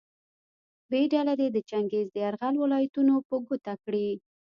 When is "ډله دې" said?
1.13-1.47